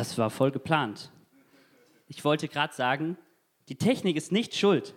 [0.00, 1.12] Das war voll geplant.
[2.08, 3.18] Ich wollte gerade sagen,
[3.68, 4.94] die Technik ist nicht schuld.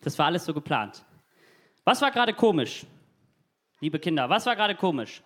[0.00, 1.04] Das war alles so geplant.
[1.84, 2.86] Was war gerade komisch?
[3.80, 5.22] Liebe Kinder, was war gerade komisch?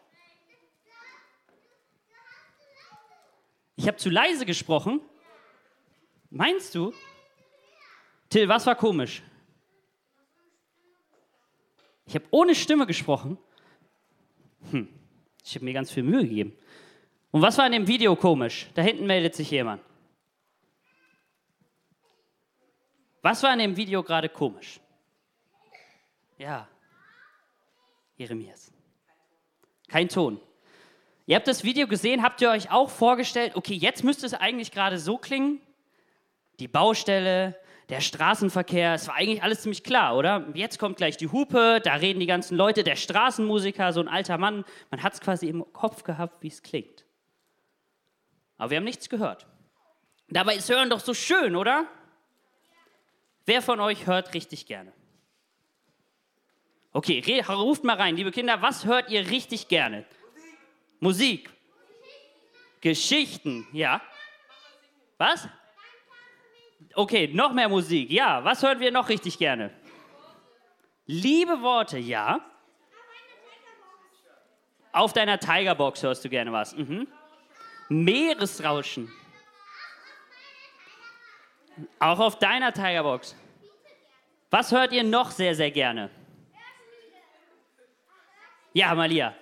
[3.76, 5.00] Ich habe zu leise gesprochen.
[6.28, 6.92] Meinst du?
[8.28, 9.22] Till, was war komisch?
[12.06, 13.38] Ich habe ohne Stimme gesprochen.
[14.72, 14.88] Hm,
[15.44, 16.58] ich habe mir ganz viel Mühe gegeben.
[17.36, 18.66] Und was war in dem Video komisch?
[18.72, 19.82] Da hinten meldet sich jemand.
[23.20, 24.80] Was war in dem Video gerade komisch?
[26.38, 26.66] Ja,
[28.16, 28.72] Jeremias.
[29.86, 30.40] Kein Ton.
[31.26, 34.72] Ihr habt das Video gesehen, habt ihr euch auch vorgestellt, okay, jetzt müsste es eigentlich
[34.72, 35.60] gerade so klingen?
[36.58, 37.54] Die Baustelle,
[37.90, 40.46] der Straßenverkehr, es war eigentlich alles ziemlich klar, oder?
[40.54, 44.38] Jetzt kommt gleich die Hupe, da reden die ganzen Leute, der Straßenmusiker, so ein alter
[44.38, 47.05] Mann, man hat es quasi im Kopf gehabt, wie es klingt.
[48.58, 49.46] Aber wir haben nichts gehört.
[50.28, 51.86] Dabei ist Hören doch so schön, oder?
[53.44, 54.92] Wer von euch hört richtig gerne?
[56.92, 60.04] Okay, ruft mal rein, liebe Kinder, was hört ihr richtig gerne?
[61.00, 61.48] Musik.
[61.48, 61.56] Musik.
[62.80, 64.00] Geschichten, ja.
[65.18, 65.48] Was?
[66.94, 68.10] Okay, noch mehr Musik.
[68.10, 69.70] Ja, was hören wir noch richtig gerne?
[71.06, 72.40] Liebe Worte, ja.
[74.92, 76.76] Auf deiner Tigerbox hörst du gerne was.
[76.76, 77.06] Mhm.
[77.88, 79.12] Meeresrauschen.
[81.98, 83.36] Auch auf deiner Tigerbox.
[84.50, 86.10] Was hört ihr noch sehr, sehr gerne?
[88.72, 89.34] Ja, Malia.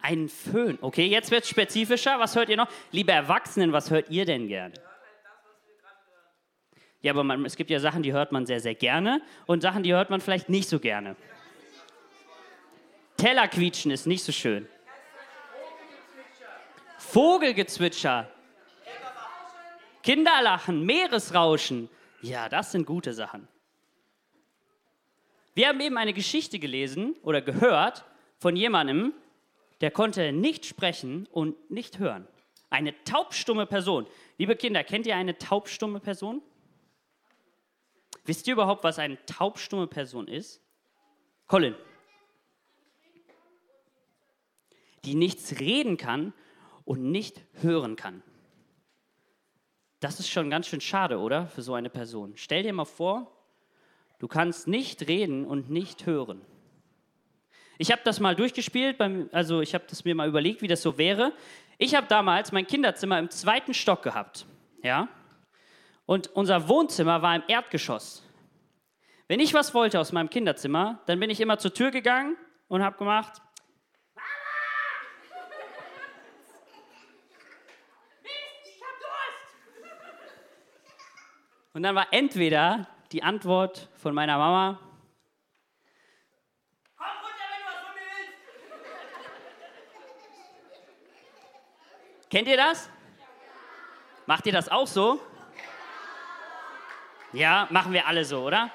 [0.00, 0.78] Ein Föhn.
[0.80, 2.18] Okay, jetzt wird es spezifischer.
[2.18, 2.68] Was hört ihr noch?
[2.92, 4.74] Liebe Erwachsenen, was hört ihr denn gerne?
[7.00, 9.82] Ja, aber man, es gibt ja Sachen, die hört man sehr, sehr gerne und Sachen,
[9.82, 11.16] die hört man vielleicht nicht so gerne.
[13.16, 14.68] Teller quietschen ist nicht so schön.
[17.10, 18.30] Vogelgezwitscher.
[20.02, 21.88] Kinderlachen, Meeresrauschen.
[22.20, 23.48] Ja, das sind gute Sachen.
[25.54, 28.04] Wir haben eben eine Geschichte gelesen oder gehört
[28.36, 29.14] von jemandem,
[29.80, 32.28] der konnte nicht sprechen und nicht hören.
[32.68, 34.06] Eine taubstumme Person.
[34.36, 36.42] Liebe Kinder, kennt ihr eine taubstumme Person?
[38.26, 40.60] Wisst ihr überhaupt, was eine taubstumme Person ist?
[41.46, 41.74] Colin.
[45.06, 46.34] Die nichts reden kann
[46.88, 48.22] und nicht hören kann.
[50.00, 51.46] Das ist schon ganz schön schade, oder?
[51.48, 52.32] Für so eine Person.
[52.36, 53.30] Stell dir mal vor,
[54.18, 56.40] du kannst nicht reden und nicht hören.
[57.76, 60.80] Ich habe das mal durchgespielt, beim, also ich habe das mir mal überlegt, wie das
[60.80, 61.32] so wäre.
[61.76, 64.46] Ich habe damals mein Kinderzimmer im zweiten Stock gehabt.
[64.82, 65.08] Ja?
[66.06, 68.24] Und unser Wohnzimmer war im Erdgeschoss.
[69.28, 72.82] Wenn ich was wollte aus meinem Kinderzimmer, dann bin ich immer zur Tür gegangen und
[72.82, 73.42] habe gemacht.
[74.14, 74.24] Mama!
[78.24, 79.48] ich hab Durst!
[81.78, 84.80] Und dann war entweder die Antwort von meiner Mama,
[86.96, 88.02] Komm runter, wenn du was von mir
[92.10, 92.30] willst!
[92.30, 92.90] Kennt ihr das?
[94.26, 95.20] Macht ihr das auch so?
[97.32, 98.72] Ja, machen wir alle so, oder?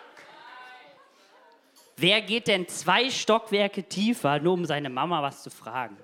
[1.98, 5.98] Wer geht denn zwei Stockwerke tiefer, nur um seine Mama was zu fragen?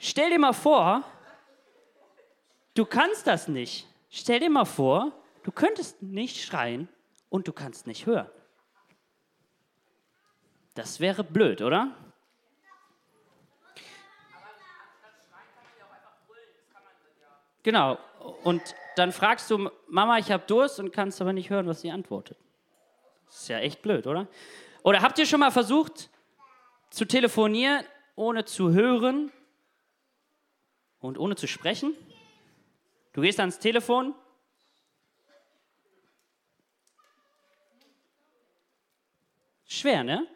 [0.00, 1.04] Stell dir mal vor,
[2.74, 3.86] du kannst das nicht.
[4.16, 6.88] Stell dir mal vor, du könntest nicht schreien
[7.30, 8.30] und du kannst nicht hören.
[10.74, 11.90] Das wäre blöd, oder?
[17.64, 17.98] Genau.
[18.44, 18.62] Und
[18.94, 22.38] dann fragst du, Mama, ich habe Durst und kannst aber nicht hören, was sie antwortet.
[23.28, 24.28] Ist ja echt blöd, oder?
[24.84, 26.08] Oder habt ihr schon mal versucht
[26.88, 29.32] zu telefonieren, ohne zu hören
[31.00, 31.96] und ohne zu sprechen?
[33.14, 34.14] Du gehst ans Telefon.
[39.64, 40.26] Schwer, ne?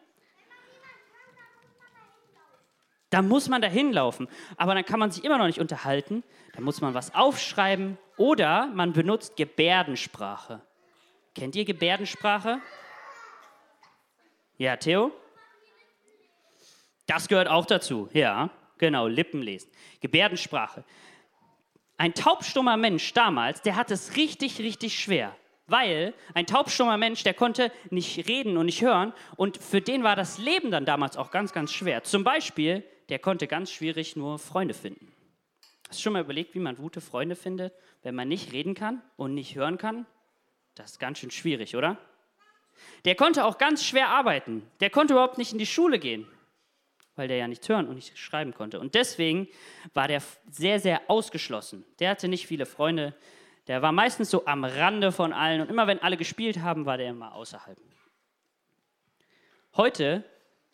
[3.11, 4.29] Da muss man dahin laufen.
[4.57, 6.23] Aber dann kann man sich immer noch nicht unterhalten.
[6.53, 10.61] Da muss man was aufschreiben oder man benutzt Gebärdensprache.
[11.35, 12.61] Kennt ihr Gebärdensprache?
[14.57, 15.13] Ja, Theo?
[17.07, 18.09] Das gehört auch dazu.
[18.13, 19.71] Ja, genau, Lippenlesen.
[20.01, 20.85] Gebärdensprache.
[21.99, 25.37] Ein taubstummer Mensch damals, der hat es richtig, richtig schwer.
[25.67, 29.13] Weil ein taubstummer Mensch, der konnte nicht reden und nicht hören.
[29.37, 32.05] Und für den war das Leben dann damals auch ganz, ganz schwer.
[32.05, 35.13] Zum Beispiel, der konnte ganz schwierig nur Freunde finden.
[35.89, 39.03] Hast du schon mal überlegt, wie man gute Freunde findet, wenn man nicht reden kann
[39.17, 40.07] und nicht hören kann?
[40.77, 41.99] Das ist ganz schön schwierig, oder?
[43.05, 44.63] Der konnte auch ganz schwer arbeiten.
[44.81, 46.29] Der konnte überhaupt nicht in die Schule gehen,
[47.19, 48.81] weil der ja nichts hören und nicht schreiben konnte.
[48.81, 49.49] Und deswegen
[49.93, 51.85] war der sehr, sehr ausgeschlossen.
[51.99, 53.15] Der hatte nicht viele Freunde.
[53.67, 55.61] Der war meistens so am Rande von allen.
[55.61, 57.79] Und immer wenn alle gespielt haben, war der immer außerhalb.
[59.77, 60.25] Heute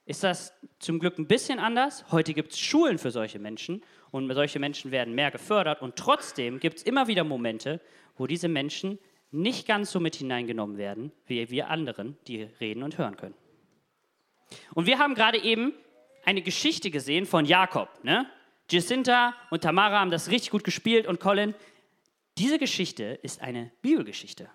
[0.06, 2.04] ist das zum Glück ein bisschen anders.
[2.12, 5.82] Heute gibt es Schulen für solche Menschen und solche Menschen werden mehr gefördert.
[5.82, 7.80] Und trotzdem gibt es immer wieder Momente,
[8.16, 8.98] wo diese Menschen
[9.30, 13.34] nicht ganz so mit hineingenommen werden, wie wir anderen, die reden und hören können.
[14.74, 15.72] Und wir haben gerade eben
[16.26, 17.88] eine Geschichte gesehen von Jakob.
[18.02, 18.26] Ne?
[18.70, 21.54] Jacinta und Tamara haben das richtig gut gespielt und Colin.
[22.38, 24.48] Diese Geschichte ist eine Bibelgeschichte.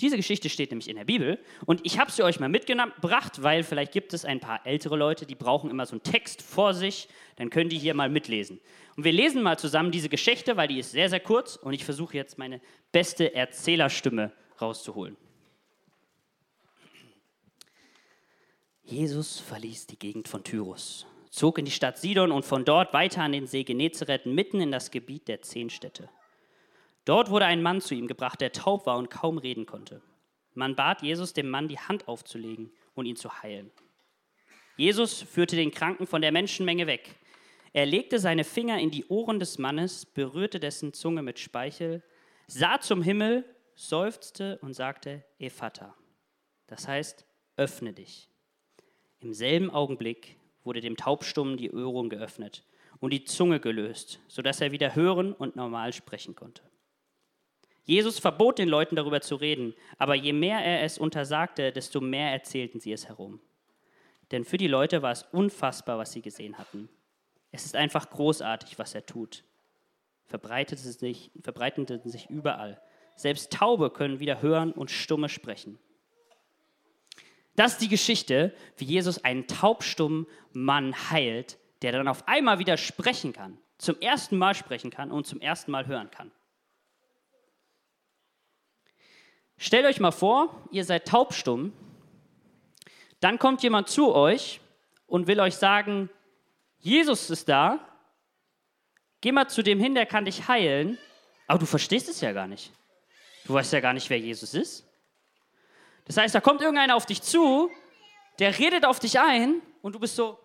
[0.00, 3.62] Diese Geschichte steht nämlich in der Bibel und ich habe sie euch mal mitgebracht, weil
[3.62, 7.08] vielleicht gibt es ein paar ältere Leute, die brauchen immer so einen Text vor sich,
[7.36, 8.60] dann können die hier mal mitlesen.
[8.96, 11.84] Und wir lesen mal zusammen diese Geschichte, weil die ist sehr, sehr kurz und ich
[11.84, 12.60] versuche jetzt meine
[12.92, 15.16] beste Erzählerstimme rauszuholen.
[18.84, 23.20] Jesus verließ die Gegend von Tyrus, zog in die Stadt Sidon und von dort weiter
[23.20, 26.08] an den See Genezareth mitten in das Gebiet der zehn Städte.
[27.04, 30.00] Dort wurde ein Mann zu ihm gebracht, der taub war und kaum reden konnte.
[30.54, 33.70] Man bat Jesus, dem Mann die Hand aufzulegen und ihn zu heilen.
[34.78, 37.16] Jesus führte den Kranken von der Menschenmenge weg.
[37.74, 42.02] Er legte seine Finger in die Ohren des Mannes, berührte dessen Zunge mit Speichel,
[42.46, 43.44] sah zum Himmel,
[43.74, 45.94] seufzte und sagte, Ephata.
[46.66, 48.30] Das heißt, öffne dich.
[49.20, 52.64] Im selben Augenblick wurde dem Taubstummen die Öhrung geöffnet
[53.00, 56.62] und die Zunge gelöst, sodass er wieder hören und normal sprechen konnte.
[57.84, 62.32] Jesus verbot den Leuten darüber zu reden, aber je mehr er es untersagte, desto mehr
[62.32, 63.40] erzählten sie es herum.
[64.32, 66.88] Denn für die Leute war es unfassbar, was sie gesehen hatten.
[67.52, 69.44] Es ist einfach großartig, was er tut.
[70.26, 72.80] Verbreitete sich, verbreitete sich überall.
[73.14, 75.78] Selbst Taube können wieder hören und Stumme sprechen.
[77.56, 82.76] Das ist die Geschichte, wie Jesus einen taubstummen Mann heilt, der dann auf einmal wieder
[82.76, 86.30] sprechen kann, zum ersten Mal sprechen kann und zum ersten Mal hören kann.
[89.58, 91.72] Stellt euch mal vor, ihr seid taubstumm,
[93.20, 94.60] dann kommt jemand zu euch
[95.06, 96.10] und will euch sagen,
[96.78, 97.80] Jesus ist da,
[99.22, 100.98] geh mal zu dem hin, der kann dich heilen,
[101.46, 102.70] aber du verstehst es ja gar nicht.
[103.46, 104.85] Du weißt ja gar nicht, wer Jesus ist.
[106.06, 107.70] Das heißt, da kommt irgendeiner auf dich zu,
[108.38, 110.38] der redet auf dich ein und du bist so,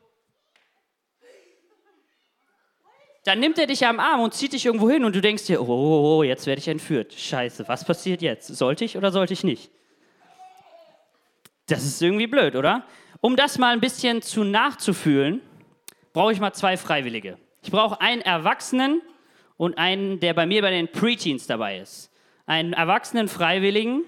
[3.24, 5.62] dann nimmt er dich am Arm und zieht dich irgendwo hin und du denkst dir,
[5.62, 7.13] oh, oh, oh, jetzt werde ich entführt.
[7.13, 8.48] Scheiße, was passiert jetzt?
[8.48, 9.69] Sollte ich oder sollte ich nicht?
[11.68, 12.84] Das ist irgendwie blöd, oder?
[13.22, 15.42] Um das mal ein bisschen zu nachzufühlen,
[16.13, 17.38] brauche ich mal zwei Freiwillige.
[17.62, 19.02] Ich brauche einen Erwachsenen
[19.58, 22.12] und einen, der bei mir bei den Preteens dabei ist.
[22.48, 24.04] Einen erwachsenen Freiwilligen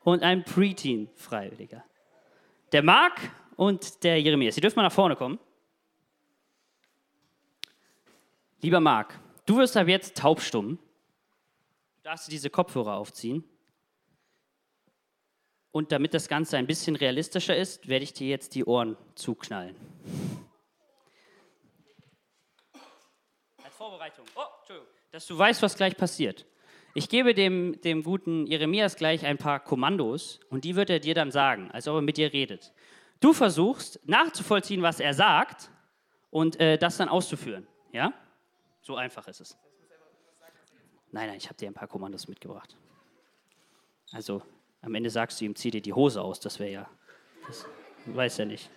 [0.00, 1.84] und einen Preteen-Freiwilliger.
[2.72, 4.54] Der Marc und der Jeremias.
[4.54, 5.38] Sie dürfen mal nach vorne kommen.
[8.62, 10.78] Lieber Marc, du wirst ab jetzt taubstumm.
[11.96, 13.44] Du darfst diese Kopfhörer aufziehen.
[15.72, 19.76] Und damit das Ganze ein bisschen realistischer ist, werde ich dir jetzt die Ohren zuknallen.
[23.62, 24.24] Als Vorbereitung.
[24.34, 24.88] Oh, Entschuldigung.
[25.12, 26.44] Dass du weißt, was gleich passiert.
[26.94, 31.14] Ich gebe dem, dem guten Jeremias gleich ein paar Kommandos und die wird er dir
[31.14, 32.72] dann sagen, als ob er mit dir redet.
[33.20, 35.70] Du versuchst nachzuvollziehen, was er sagt
[36.30, 37.66] und äh, das dann auszuführen.
[37.92, 38.12] Ja?
[38.80, 39.58] So einfach ist es.
[41.12, 42.76] Nein, nein, ich habe dir ein paar Kommandos mitgebracht.
[44.12, 44.42] Also
[44.80, 46.90] am Ende sagst du ihm, zieh dir die Hose aus, das wäre ja,
[47.46, 47.66] das
[48.06, 48.70] weiß er nicht.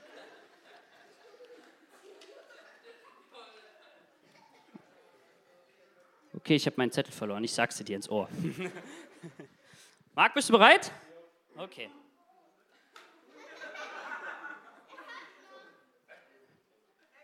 [6.44, 8.28] Okay, ich habe meinen Zettel verloren, ich sag's dir ins Ohr.
[10.14, 10.92] Marc, bist du bereit?
[11.56, 11.90] Okay.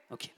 [0.10, 0.32] Okay.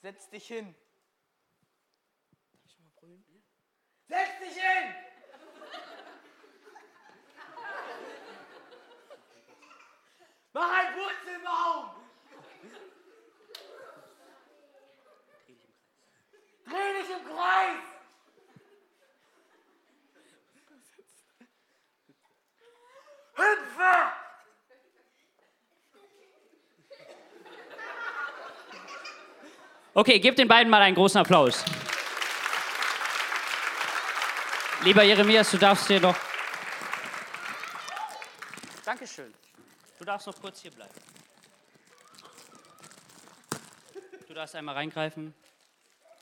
[0.00, 0.74] Setz dich hin.
[4.08, 4.94] Setz dich hin!
[10.52, 11.90] Mach einen Wurzelbaum!
[16.66, 17.82] Dreh dich im Kreis!
[23.34, 24.12] Hüpfe!
[29.94, 31.64] Okay, gebt den beiden mal einen großen Applaus.
[34.84, 36.16] Lieber Jeremias, du darfst dir noch.
[38.84, 39.32] Dankeschön.
[39.98, 40.92] Du darfst noch kurz hier bleiben.
[44.28, 45.32] Du Du darfst einmal reingreifen.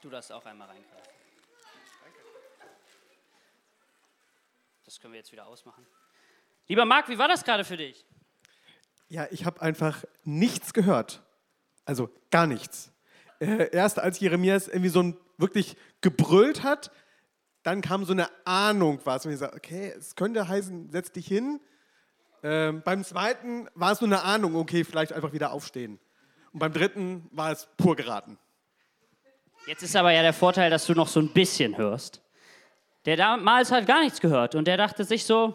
[0.03, 1.09] Du darfst auch einmal reingreifen.
[4.85, 5.87] Das können wir jetzt wieder ausmachen.
[6.69, 8.05] Lieber Marc, wie war das gerade für dich?
[9.09, 11.23] Ja, ich habe einfach nichts gehört.
[11.87, 12.93] Also gar nichts.
[13.41, 16.91] Äh, erst als Jeremias irgendwie so ein, wirklich gebrüllt hat,
[17.63, 19.25] dann kam so eine Ahnung was.
[19.27, 21.61] Ich sage, okay, es könnte heißen, setz dich hin.
[22.43, 26.01] Ähm, beim zweiten war es nur eine Ahnung, okay, vielleicht einfach wieder aufstehen.
[26.53, 28.39] Und beim dritten war es pur geraten.
[29.67, 32.21] Jetzt ist aber ja der Vorteil, dass du noch so ein bisschen hörst.
[33.05, 35.55] Der damals hat gar nichts gehört und der dachte sich so,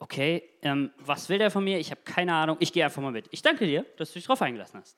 [0.00, 1.78] okay, ähm, was will der von mir?
[1.78, 3.28] Ich habe keine Ahnung, ich gehe einfach mal mit.
[3.30, 4.96] Ich danke dir, dass du dich drauf eingelassen hast.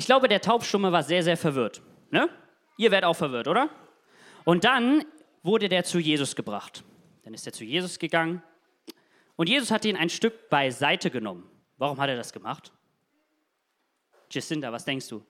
[0.00, 1.82] Ich glaube, der Taubstumme war sehr, sehr verwirrt.
[2.10, 2.30] Ne?
[2.78, 3.68] Ihr werdet auch verwirrt, oder?
[4.44, 5.04] Und dann
[5.42, 6.84] wurde der zu Jesus gebracht.
[7.22, 8.42] Dann ist er zu Jesus gegangen
[9.36, 11.50] und Jesus hat ihn ein Stück beiseite genommen.
[11.76, 12.72] Warum hat er das gemacht?
[14.30, 15.22] Jacinda, was denkst du?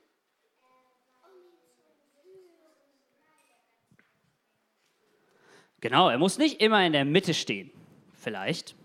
[5.81, 7.73] Genau, er muss nicht immer in der Mitte stehen.
[8.15, 8.77] Vielleicht.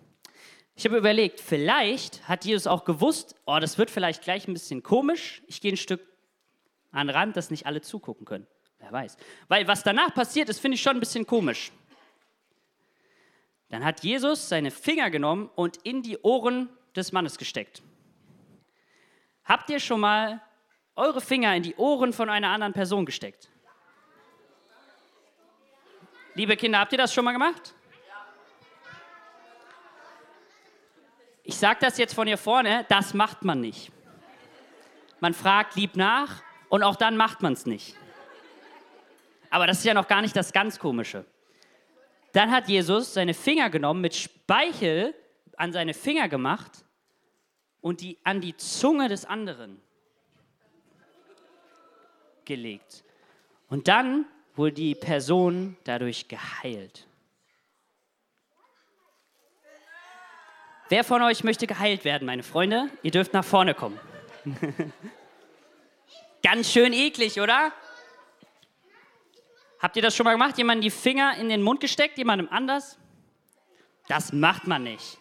[0.75, 4.83] Ich habe überlegt, vielleicht hat Jesus auch gewusst, oh, das wird vielleicht gleich ein bisschen
[4.83, 5.41] komisch.
[5.47, 6.01] Ich gehe ein Stück
[6.91, 8.45] an den Rand, dass nicht alle zugucken können.
[8.79, 9.15] Wer weiß.
[9.47, 11.71] Weil was danach passiert ist, finde ich schon ein bisschen komisch.
[13.69, 17.81] Dann hat Jesus seine Finger genommen und in die Ohren des Mannes gesteckt.
[19.45, 20.41] Habt ihr schon mal
[20.95, 23.49] eure Finger in die Ohren von einer anderen Person gesteckt?
[26.33, 27.73] Liebe Kinder, habt ihr das schon mal gemacht?
[31.47, 33.91] Ich sage das jetzt von hier vorne, das macht man nicht.
[35.19, 37.95] Man fragt lieb nach und auch dann macht man es nicht.
[39.51, 41.23] Aber das ist ja noch gar nicht das ganz Komische.
[42.33, 45.13] Dann hat Jesus seine Finger genommen, mit Speichel
[45.55, 46.83] an seine Finger gemacht
[47.79, 49.79] und die an die Zunge des anderen
[52.43, 53.03] gelegt.
[53.69, 54.25] Und dann
[54.55, 57.07] wurde die Person dadurch geheilt.
[60.87, 62.89] Wer von euch möchte geheilt werden, meine Freunde?
[63.01, 63.99] Ihr dürft nach vorne kommen.
[66.43, 67.71] Ganz schön eklig, oder?
[69.79, 70.57] Habt ihr das schon mal gemacht?
[70.59, 72.99] Jemanden die Finger in den Mund gesteckt, jemandem anders?
[74.07, 75.17] Das macht man nicht.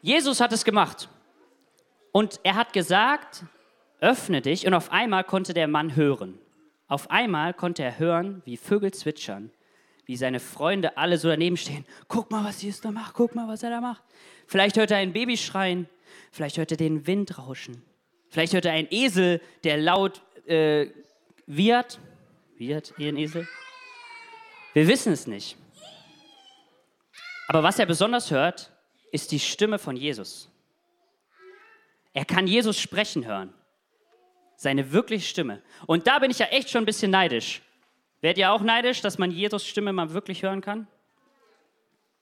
[0.00, 1.08] Jesus hat es gemacht.
[2.12, 3.44] Und er hat gesagt,
[4.00, 4.64] öffne dich.
[4.66, 6.38] Und auf einmal konnte der Mann hören.
[6.86, 9.50] Auf einmal konnte er hören, wie Vögel zwitschern,
[10.06, 11.84] wie seine Freunde alle so daneben stehen.
[12.08, 14.02] Guck mal, was Jesus da macht, guck mal, was er da macht.
[14.46, 15.88] Vielleicht hört er ein Baby schreien,
[16.30, 17.82] vielleicht hört er den Wind rauschen,
[18.28, 20.88] vielleicht hört er einen Esel, der laut äh,
[21.46, 21.98] wiehert.
[22.56, 23.48] Wiehert ihr ein Esel?
[24.72, 25.56] Wir wissen es nicht.
[27.48, 28.72] Aber was er besonders hört,
[29.10, 30.48] ist die Stimme von Jesus.
[32.12, 33.52] Er kann Jesus sprechen hören.
[34.56, 35.62] Seine wirkliche Stimme.
[35.86, 37.62] Und da bin ich ja echt schon ein bisschen neidisch.
[38.22, 40.86] Werdet ihr auch neidisch, dass man Jesus Stimme mal wirklich hören kann?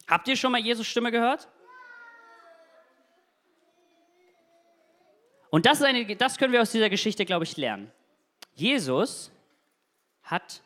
[0.09, 1.47] Habt ihr schon mal Jesus Stimme gehört?
[5.51, 7.93] Und das, eine, das können wir aus dieser Geschichte, glaube ich, lernen.
[8.55, 9.31] Jesus
[10.23, 10.63] hat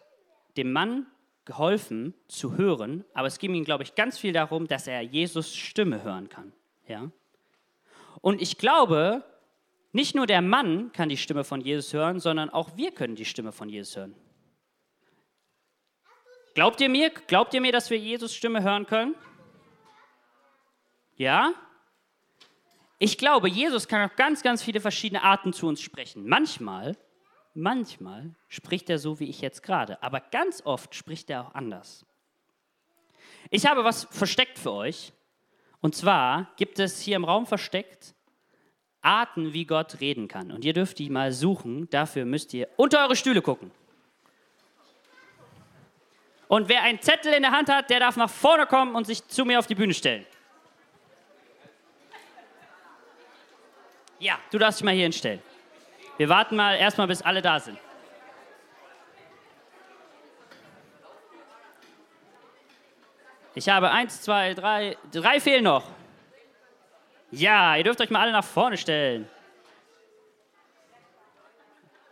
[0.57, 1.07] dem Mann
[1.45, 5.55] geholfen zu hören, aber es ging ihm, glaube ich, ganz viel darum, dass er Jesus
[5.55, 6.53] Stimme hören kann.
[6.87, 7.11] Ja?
[8.21, 9.25] Und ich glaube,
[9.93, 13.25] nicht nur der Mann kann die Stimme von Jesus hören, sondern auch wir können die
[13.25, 14.15] Stimme von Jesus hören.
[16.55, 17.11] Glaubt ihr mir?
[17.11, 19.15] Glaubt ihr mir, dass wir Jesus Stimme hören können?
[21.17, 21.53] Ja?
[22.99, 26.27] Ich glaube, Jesus kann auf ganz, ganz viele verschiedene Arten zu uns sprechen.
[26.29, 26.97] Manchmal,
[27.55, 32.07] manchmal spricht er so wie ich jetzt gerade, aber ganz oft spricht er auch anders.
[33.51, 35.13] Ich habe was versteckt für euch.
[35.81, 38.15] Und zwar gibt es hier im Raum versteckt
[39.03, 40.51] Arten, wie Gott reden kann.
[40.51, 41.91] Und ihr dürft die mal suchen.
[41.91, 43.71] Dafür müsst ihr unter eure Stühle gucken.
[46.55, 49.27] Und wer einen Zettel in der Hand hat, der darf nach vorne kommen und sich
[49.27, 50.25] zu mir auf die Bühne stellen.
[54.21, 55.43] Ja, du darfst dich mal hier hinstellen.
[56.17, 57.77] Wir warten mal erstmal, bis alle da sind.
[63.57, 65.91] Ich habe eins, zwei, drei, drei fehlen noch.
[67.33, 69.29] Ja, ihr dürft euch mal alle nach vorne stellen.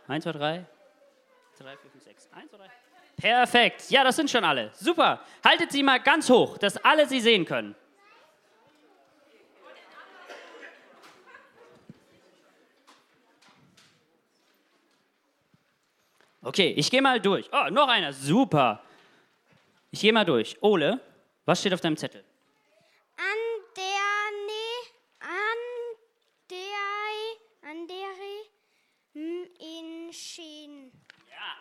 [0.09, 0.65] Eins, zwei, drei.
[1.57, 2.27] Drei, vier, fünf, sechs.
[2.33, 2.82] Eins, zwei, drei.
[3.17, 3.89] Perfekt.
[3.89, 4.71] Ja, das sind schon alle.
[4.73, 5.21] Super.
[5.43, 7.75] Haltet sie mal ganz hoch, dass alle sie sehen können.
[16.45, 17.49] Okay, ich gehe mal durch.
[17.53, 18.11] Oh, noch einer.
[18.11, 18.83] Super.
[19.91, 20.57] Ich gehe mal durch.
[20.61, 20.99] Ole,
[21.45, 22.23] was steht auf deinem Zettel?
[23.15, 23.23] An
[23.77, 23.83] der
[24.47, 24.73] ne,
[25.21, 25.59] an
[26.49, 30.91] der, an der m, in Schien.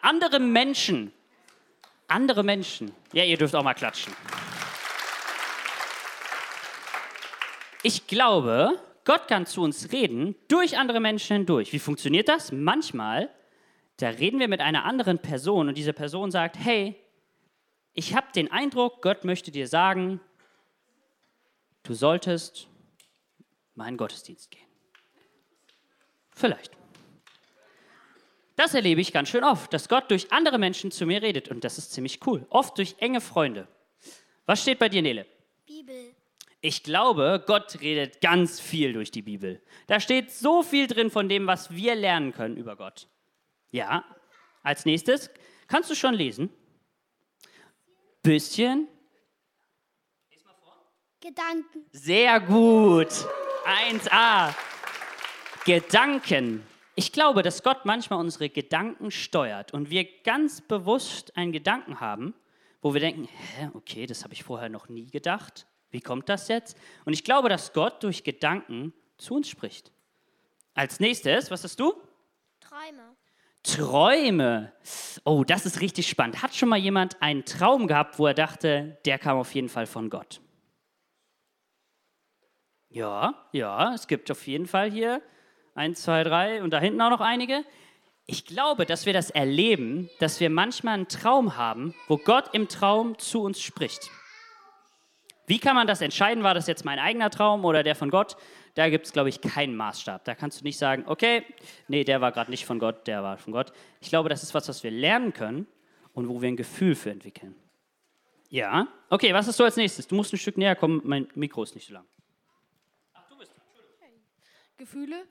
[0.00, 1.12] Andere Menschen.
[2.12, 2.92] Andere Menschen.
[3.14, 4.12] Ja, ihr dürft auch mal klatschen.
[7.83, 11.73] Ich glaube, Gott kann zu uns reden durch andere Menschen hindurch.
[11.73, 12.52] Wie funktioniert das?
[12.52, 13.31] Manchmal,
[13.97, 16.97] da reden wir mit einer anderen Person und diese Person sagt, hey,
[17.95, 20.21] ich habe den Eindruck, Gott möchte dir sagen,
[21.83, 22.69] du solltest
[23.75, 24.69] meinen Gottesdienst gehen.
[26.31, 26.82] Vielleicht.
[28.62, 31.64] Das erlebe ich ganz schön oft, dass Gott durch andere Menschen zu mir redet und
[31.64, 32.47] das ist ziemlich cool.
[32.49, 33.66] Oft durch enge Freunde.
[34.47, 35.26] Was steht bei dir, Nele?
[35.66, 36.14] Bibel.
[36.61, 39.61] Ich glaube, Gott redet ganz viel durch die Bibel.
[39.88, 43.09] Da steht so viel drin von dem, was wir lernen können über Gott.
[43.73, 44.04] Ja,
[44.62, 45.28] als nächstes,
[45.66, 46.49] kannst du schon lesen?
[48.23, 48.87] Bisschen.
[51.21, 51.85] Gedanken.
[51.90, 53.11] Sehr gut.
[53.66, 54.54] 1a.
[55.64, 56.64] Gedanken.
[56.95, 62.35] Ich glaube, dass Gott manchmal unsere Gedanken steuert und wir ganz bewusst einen Gedanken haben,
[62.83, 65.67] wo wir denken, hä, okay, das habe ich vorher noch nie gedacht.
[65.91, 66.77] Wie kommt das jetzt?
[67.05, 69.93] Und ich glaube, dass Gott durch Gedanken zu uns spricht.
[70.75, 71.95] Als nächstes, was hast du?
[72.61, 73.17] Träume.
[73.63, 74.73] Träume.
[75.25, 76.43] Oh, das ist richtig spannend.
[76.43, 79.87] Hat schon mal jemand einen Traum gehabt, wo er dachte, der kam auf jeden Fall
[79.87, 80.41] von Gott?
[82.89, 85.23] Ja, ja, es gibt auf jeden Fall hier
[85.75, 87.64] eins, zwei, drei und da hinten auch noch einige.
[88.26, 92.69] Ich glaube, dass wir das erleben, dass wir manchmal einen Traum haben, wo Gott im
[92.69, 94.11] Traum zu uns spricht.
[95.47, 96.45] Wie kann man das entscheiden?
[96.45, 98.37] War das jetzt mein eigener Traum oder der von Gott?
[98.75, 100.25] Da gibt es, glaube ich, keinen Maßstab.
[100.25, 101.45] Da kannst du nicht sagen, okay,
[101.88, 103.73] nee, der war gerade nicht von Gott, der war von Gott.
[104.00, 105.67] Ich glaube, das ist was, was wir lernen können
[106.14, 107.55] und wo wir ein Gefühl für entwickeln.
[108.49, 110.07] Ja, okay, was hast du als nächstes?
[110.07, 112.05] Du musst ein Stück näher kommen, mein Mikro ist nicht so lang.
[114.78, 115.26] Gefühle?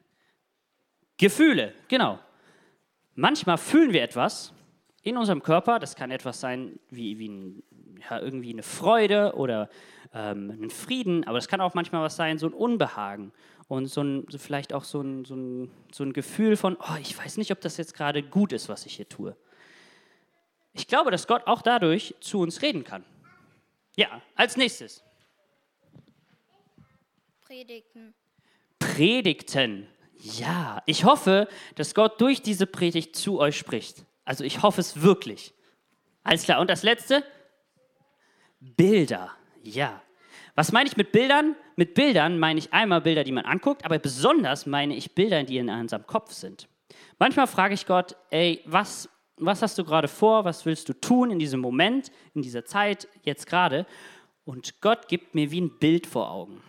[1.22, 2.18] Gefühle, genau.
[3.14, 4.54] Manchmal fühlen wir etwas
[5.04, 5.78] in unserem Körper.
[5.78, 7.64] Das kann etwas sein wie, wie ein,
[8.10, 9.70] ja, irgendwie eine Freude oder
[10.16, 13.34] ähm, ein Frieden, aber das kann auch manchmal was sein, so ein Unbehagen
[13.68, 16.98] und so ein, so vielleicht auch so ein, so, ein, so ein Gefühl von, oh,
[17.00, 19.38] ich weiß nicht, ob das jetzt gerade gut ist, was ich hier tue.
[20.74, 23.06] Ich glaube, dass Gott auch dadurch zu uns reden kann.
[23.96, 25.04] Ja, als nächstes.
[27.42, 28.16] Predigten.
[28.80, 29.88] Predigten.
[30.22, 34.06] Ja, ich hoffe, dass Gott durch diese Predigt zu euch spricht.
[34.24, 35.54] Also ich hoffe es wirklich.
[36.24, 36.60] Alles klar.
[36.62, 37.24] Und das letzte?
[38.60, 39.32] Bilder.
[39.64, 40.02] Ja.
[40.56, 41.56] Was meine ich mit Bildern?
[41.76, 45.58] Mit Bildern meine ich einmal Bilder, die man anguckt, aber besonders meine ich Bilder, die
[45.58, 46.68] in unserem Kopf sind.
[47.18, 50.46] Manchmal frage ich Gott, ey, was, was hast du gerade vor?
[50.46, 53.88] Was willst du tun in diesem Moment, in dieser Zeit, jetzt gerade?
[54.46, 56.62] Und Gott gibt mir wie ein Bild vor Augen.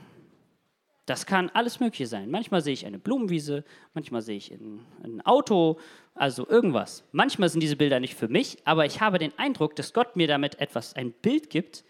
[1.06, 2.30] Das kann alles Mögliche sein.
[2.30, 5.78] Manchmal sehe ich eine Blumenwiese, manchmal sehe ich ein, ein, Auto,
[6.14, 7.04] also irgendwas.
[7.10, 10.28] Manchmal sind diese Bilder nicht für mich, aber ich habe den Eindruck, dass Gott mir
[10.28, 11.84] damit etwas, ein Bild gibt,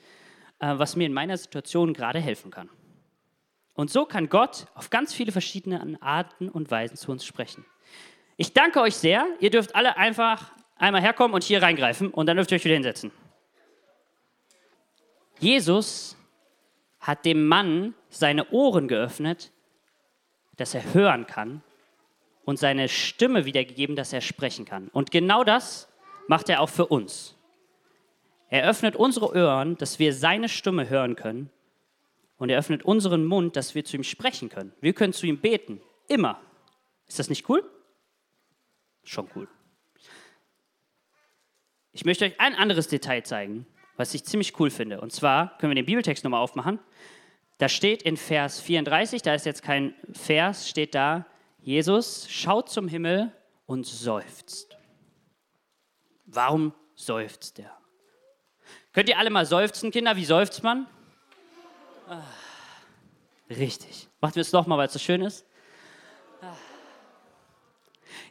[0.61, 2.71] äh, was mir in meiner Situation gerade helfen kann.
[3.75, 7.65] Und so kann Gott auf ganz viele verschiedene Arten und Weisen zu uns sprechen.
[8.37, 9.27] Ich danke euch sehr.
[9.41, 12.75] Ihr dürft alle einfach einmal herkommen und hier reingreifen und dann dürft ihr euch wieder
[12.75, 13.13] hinsetzen.
[15.39, 16.17] Jesus
[17.03, 19.53] hat dem Mann seine Ohren geöffnet,
[20.57, 21.63] dass er hören kann
[22.45, 24.89] und seine Stimme wiedergegeben, dass er sprechen kann.
[24.89, 25.89] Und genau das
[26.29, 27.37] macht er auch für uns.
[28.49, 31.51] Er öffnet unsere Ohren, dass wir seine Stimme hören können.
[32.39, 34.73] Und er öffnet unseren Mund, dass wir zu ihm sprechen können.
[34.81, 35.81] Wir können zu ihm beten.
[36.09, 36.41] Immer.
[37.09, 37.69] Ist das nicht cool?
[39.05, 39.49] Schon cool.
[41.93, 43.67] Ich möchte euch ein anderes Detail zeigen,
[44.03, 45.01] was ich ziemlich cool finde.
[45.01, 46.81] Und zwar können wir den Bibeltext nochmal aufmachen.
[47.59, 51.25] Da steht in Vers 34, da ist jetzt kein Vers, steht da,
[51.61, 53.31] Jesus schaut zum Himmel
[53.65, 54.77] und seufzt.
[56.27, 57.71] Warum seufzt er?
[58.93, 60.17] Könnt ihr alle mal seufzen, Kinder?
[60.17, 60.89] Wie seufzt man?
[62.09, 62.23] Ah,
[63.51, 64.09] richtig.
[64.21, 65.47] Machen wir es nochmal, weil es so schön ist.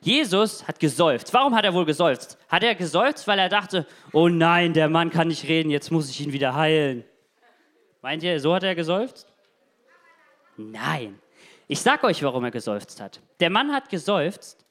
[0.04, 1.32] Jesus hat geseufzt.
[1.32, 2.38] Warum hat er wohl geseufzt?
[2.50, 6.10] Hat er geseufzt, weil er dachte, oh nein, der Mann kann nicht reden, jetzt muss
[6.10, 7.04] ich ihn wieder heilen?
[8.02, 9.32] Meint ihr, so hat er geseufzt?
[10.58, 11.20] Nein.
[11.68, 13.22] Ich sag euch, warum er geseufzt hat.
[13.40, 14.66] Der Mann hat geseufzt,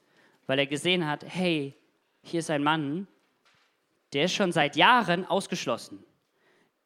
[0.47, 1.73] weil er gesehen hat, hey,
[2.23, 3.07] hier ist ein Mann,
[4.11, 6.03] der ist schon seit Jahren ausgeschlossen.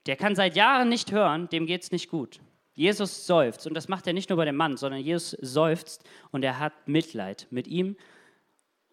[0.06, 2.40] Der kann seit Jahren nicht hören, dem geht es nicht gut.
[2.76, 6.44] Jesus seufzt und das macht er nicht nur bei dem Mann, sondern Jesus seufzt und
[6.44, 7.96] er hat Mitleid mit ihm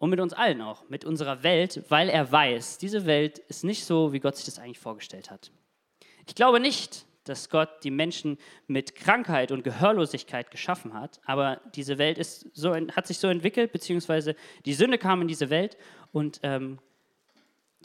[0.03, 3.85] und mit uns allen auch, mit unserer Welt, weil er weiß, diese Welt ist nicht
[3.85, 5.49] so, wie Gott sich das eigentlich vorgestellt hat.
[6.27, 8.37] Ich glaube nicht, dass Gott die Menschen
[8.67, 13.71] mit Krankheit und Gehörlosigkeit geschaffen hat, aber diese Welt ist so, hat sich so entwickelt,
[13.71, 14.35] beziehungsweise
[14.65, 15.77] die Sünde kam in diese Welt
[16.11, 16.79] und ähm,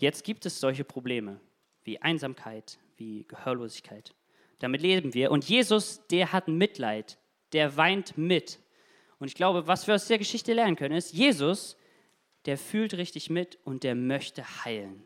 [0.01, 1.39] jetzt gibt es solche Probleme
[1.85, 4.13] wie Einsamkeit, wie Gehörlosigkeit.
[4.59, 5.31] Damit leben wir.
[5.31, 7.17] Und Jesus, der hat Mitleid,
[7.53, 8.59] der weint mit.
[9.21, 11.77] Und ich glaube, was wir aus der Geschichte lernen können, ist, Jesus,
[12.47, 15.03] der fühlt richtig mit und der möchte heilen.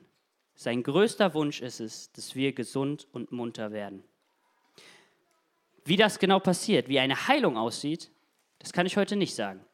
[0.55, 4.05] Sein größter Wunsch ist es, dass wir gesund und munter werden.
[5.85, 8.11] Wie das genau passiert, wie eine Heilung aussieht,
[8.59, 9.64] das kann ich heute nicht sagen.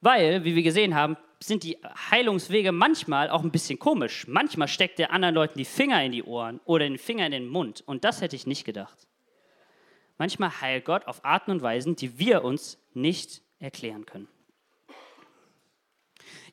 [0.00, 1.78] Weil, wie wir gesehen haben, sind die
[2.10, 4.26] Heilungswege manchmal auch ein bisschen komisch.
[4.28, 7.48] Manchmal steckt der anderen Leuten die Finger in die Ohren oder den Finger in den
[7.48, 7.82] Mund.
[7.86, 9.06] Und das hätte ich nicht gedacht.
[10.18, 14.28] Manchmal heilt Gott auf Arten und Weisen, die wir uns nicht erklären können.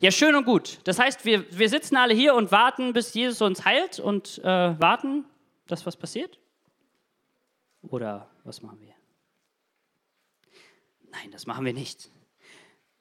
[0.01, 0.79] Ja, schön und gut.
[0.85, 4.79] Das heißt, wir, wir sitzen alle hier und warten, bis Jesus uns heilt und äh,
[4.79, 5.25] warten,
[5.67, 6.39] dass was passiert?
[7.81, 8.93] Oder was machen wir?
[11.11, 12.09] Nein, das machen wir nicht.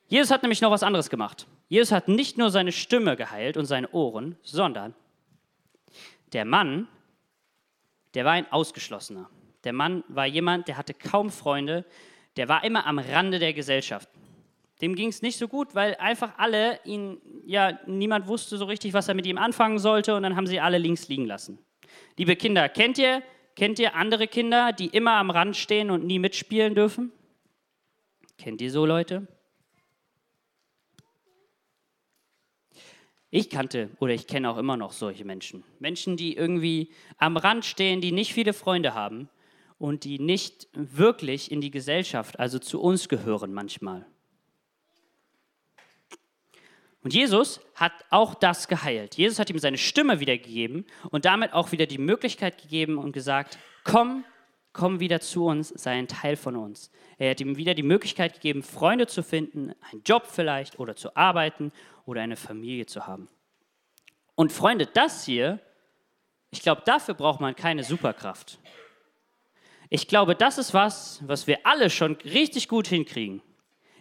[0.08, 1.46] Jesus hat nämlich noch was anderes gemacht.
[1.68, 4.94] Jesus hat nicht nur seine Stimme geheilt und seine Ohren, sondern
[6.32, 6.88] der Mann,
[8.14, 9.30] der war ein Ausgeschlossener.
[9.64, 11.84] Der Mann war jemand, der hatte kaum Freunde,
[12.36, 14.08] der war immer am Rande der Gesellschaft.
[14.80, 18.92] Dem ging es nicht so gut, weil einfach alle ihn, ja, niemand wusste so richtig,
[18.92, 21.58] was er mit ihm anfangen sollte und dann haben sie alle links liegen lassen.
[22.16, 23.22] Liebe Kinder, kennt ihr,
[23.56, 27.10] kennt ihr andere Kinder, die immer am Rand stehen und nie mitspielen dürfen?
[28.36, 29.26] Kennt ihr so Leute?
[33.30, 35.64] Ich kannte oder ich kenne auch immer noch solche Menschen.
[35.80, 39.28] Menschen, die irgendwie am Rand stehen, die nicht viele Freunde haben
[39.76, 44.06] und die nicht wirklich in die Gesellschaft, also zu uns gehören manchmal.
[47.02, 49.16] Und Jesus hat auch das geheilt.
[49.16, 53.58] Jesus hat ihm seine Stimme wiedergegeben und damit auch wieder die Möglichkeit gegeben und gesagt,
[53.84, 54.24] komm,
[54.72, 56.90] komm wieder zu uns, sei ein Teil von uns.
[57.18, 61.16] Er hat ihm wieder die Möglichkeit gegeben, Freunde zu finden, einen Job vielleicht oder zu
[61.16, 61.72] arbeiten
[62.04, 63.28] oder eine Familie zu haben.
[64.34, 65.60] Und Freunde, das hier,
[66.50, 68.58] ich glaube, dafür braucht man keine Superkraft.
[69.90, 73.42] Ich glaube, das ist was, was wir alle schon richtig gut hinkriegen.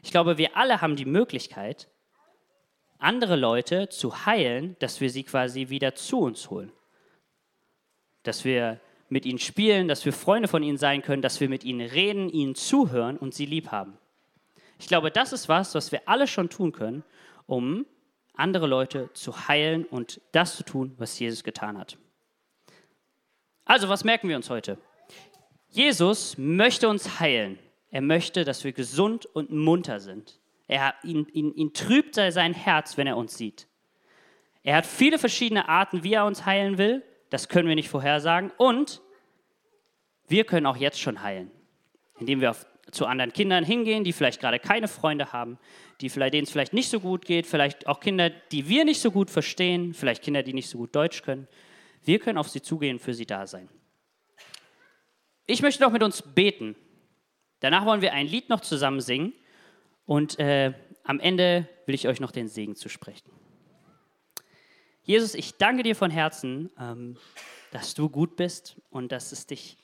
[0.04, 1.90] Ich glaube, wir alle haben die Möglichkeit,
[3.00, 6.72] andere Leute zu heilen, dass wir sie quasi wieder zu uns holen.
[8.24, 8.80] Dass wir
[9.10, 12.30] mit ihnen spielen, dass wir Freunde von ihnen sein können, dass wir mit ihnen reden,
[12.30, 13.98] ihnen zuhören und sie lieb haben.
[14.80, 17.04] Ich glaube, das ist was, was wir alle schon tun können,
[17.46, 17.86] um
[18.34, 21.98] andere Leute zu heilen und das zu tun, was Jesus getan hat.
[23.66, 24.78] Also, was merken wir uns heute?
[25.70, 27.60] Jesus möchte uns heilen.
[27.90, 30.40] Er möchte, dass wir gesund und munter sind.
[30.68, 33.68] Er, ihn, ihn, ihn trübt sein Herz, wenn er uns sieht.
[34.64, 37.04] Er hat viele verschiedene Arten, wie er uns heilen will.
[37.30, 38.52] Das können wir nicht vorhersagen.
[38.58, 39.02] Und
[40.28, 41.52] wir können auch jetzt schon heilen,
[42.20, 45.58] indem wir auf, zu anderen Kindern hingehen, die vielleicht gerade keine Freunde haben,
[46.02, 49.00] die vielleicht, denen es vielleicht nicht so gut geht, vielleicht auch Kinder, die wir nicht
[49.00, 51.48] so gut verstehen, vielleicht Kinder, die nicht so gut Deutsch können.
[52.04, 53.70] Wir können auf sie zugehen, für sie da sein.
[55.46, 56.76] Ich möchte noch mit uns beten.
[57.62, 59.34] Danach wollen wir ein Lied noch zusammen singen
[60.08, 63.30] und äh, am Ende will ich euch noch den Segen zusprechen.
[65.04, 67.18] Jesus, ich danke dir von Herzen, ähm,
[67.72, 69.78] dass du gut bist und dass es dich,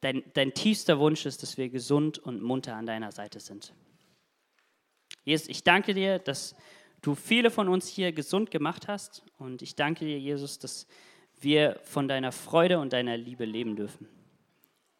[0.00, 3.72] dein, dein tiefster Wunsch ist, dass wir gesund und munter an deiner Seite sind.
[5.24, 6.54] Jesus, ich danke dir, dass
[7.00, 9.24] du viele von uns hier gesund gemacht hast.
[9.38, 10.86] Und ich danke dir, Jesus, dass
[11.40, 14.08] wir von deiner Freude und deiner Liebe leben dürfen.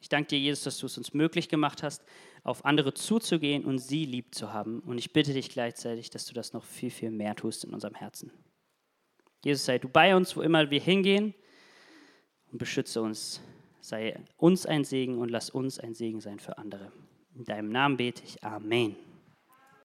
[0.00, 2.04] Ich danke dir, Jesus, dass du es uns möglich gemacht hast,
[2.44, 4.80] auf andere zuzugehen und sie lieb zu haben.
[4.80, 7.94] Und ich bitte dich gleichzeitig, dass du das noch viel, viel mehr tust in unserem
[7.94, 8.30] Herzen.
[9.42, 11.34] Jesus, sei du bei uns, wo immer wir hingehen
[12.52, 13.40] und beschütze uns.
[13.80, 16.92] Sei uns ein Segen und lass uns ein Segen sein für andere.
[17.34, 18.42] In deinem Namen bete ich.
[18.44, 18.96] Amen.